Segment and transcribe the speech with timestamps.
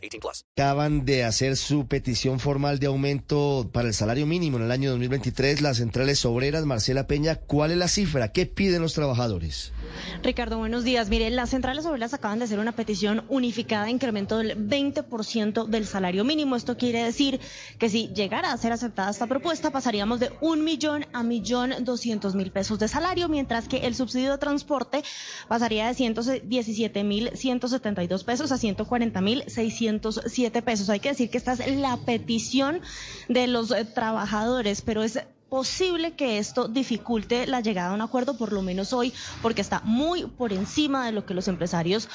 [0.00, 0.44] 18 plus.
[0.56, 4.90] Acaban de hacer su petición formal de aumento para el salario mínimo en el año
[4.90, 5.60] 2023.
[5.60, 8.32] Las centrales obreras, Marcela Peña, ¿cuál es la cifra?
[8.32, 9.72] ¿Qué piden los trabajadores?
[10.22, 11.08] Ricardo, buenos días.
[11.08, 15.86] Mire, las centrales obreras acaban de hacer una petición unificada de incremento del 20% del
[15.86, 16.56] salario mínimo.
[16.56, 17.40] Esto quiere decir
[17.78, 22.34] que si llegara a ser aceptada esta propuesta, pasaríamos de un millón a millón doscientos
[22.34, 25.02] mil pesos de salario, mientras que el subsidio de transporte
[25.48, 29.44] pasaría de 117 mil 172 pesos a 140 mil
[29.98, 30.88] 607 pesos.
[30.90, 32.80] Hay que decir que esta es la petición
[33.28, 38.36] de los eh, trabajadores, pero es posible que esto dificulte la llegada a un acuerdo,
[38.36, 42.08] por lo menos hoy, porque está muy por encima de lo que los empresarios.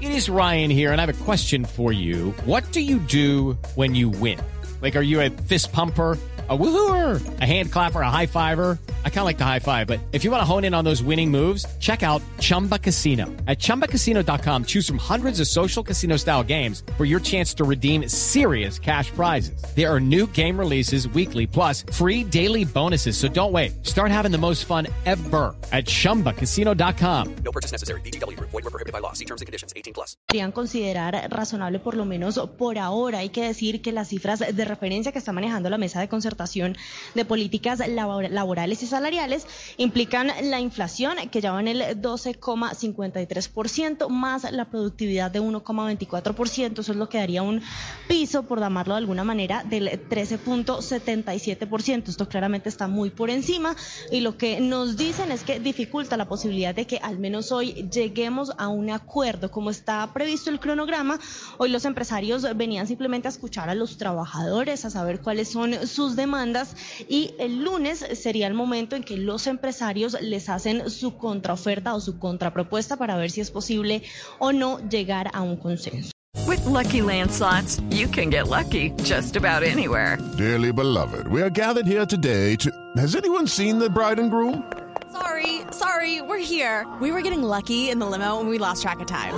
[0.00, 2.34] It is Ryan here, and I have a question for you.
[2.44, 4.38] What do you do when you win?
[4.80, 6.18] Like, are you a fist pumper?
[6.48, 8.78] a woohooer, a hand clapper, a high fiver.
[9.04, 10.84] I kind of like the high five, but if you want to hone in on
[10.84, 13.26] those winning moves, check out Chumba Casino.
[13.46, 18.08] At ChumbaCasino.com, choose from hundreds of social casino style games for your chance to redeem
[18.08, 19.62] serious cash prizes.
[19.76, 23.16] There are new game releases weekly, plus free daily bonuses.
[23.16, 23.86] So don't wait.
[23.86, 27.36] Start having the most fun ever at ChumbaCasino.com.
[27.44, 28.00] No purchase necessary.
[28.00, 28.38] VGW.
[28.40, 29.12] Void were prohibited by law.
[29.12, 29.72] See terms and conditions.
[29.76, 30.16] 18 plus.
[30.26, 33.18] Podrían considerar razonable por lo menos por ahora.
[33.18, 36.76] Hay que decir que las cifras de referencia que está manejando la mesa de concertación
[37.14, 44.50] de políticas laborales y salariales implican la inflación que ya va en el 12,53% más
[44.52, 46.78] la productividad de 1,24%.
[46.78, 47.62] Eso es lo que daría un
[48.08, 52.08] piso, por llamarlo de alguna manera, del 13,77%.
[52.08, 53.74] Esto claramente está muy por encima
[54.10, 57.88] y lo que nos dicen es que dificulta la posibilidad de que al menos hoy
[57.90, 59.50] lleguemos a un acuerdo.
[59.50, 61.18] Como está previsto el cronograma,
[61.58, 66.16] hoy los empresarios venían simplemente a escuchar a los trabajadores, a saber cuáles son sus
[66.16, 66.76] demandas
[67.08, 72.00] y el lunes sería el momento en que los empresarios les hacen su contraoferta o
[72.00, 74.02] su contrapropuesta para ver si es posible
[74.38, 76.10] o no llegar a un consenso.
[76.46, 80.18] With LuckyLand Slots, you can get lucky just about anywhere.
[80.36, 82.70] Dearly beloved, we are gathered here today to.
[82.96, 84.64] Has anyone seen the bride and groom?
[85.12, 86.86] Sorry, sorry, we're here.
[87.00, 89.34] We were getting lucky in the limo and we lost track of time.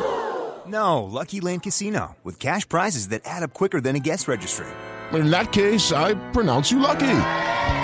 [0.66, 4.66] No, Lucky Land Casino, with cash prizes that add up quicker than a guest registry.
[5.12, 7.53] In that case, I pronounce you lucky.